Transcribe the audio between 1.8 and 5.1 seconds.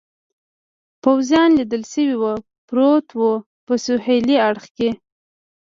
شوي و، پروت و، په سهېلي اړخ کې.